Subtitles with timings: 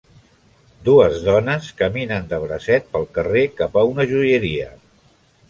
[0.87, 4.69] Dues dones caminen de bracet pel carrer cap a una joieria